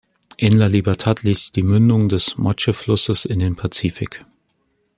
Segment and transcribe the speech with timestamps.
[0.37, 4.25] In La Libertad liegt die Mündung des Moche-Flusses in den Pazifik.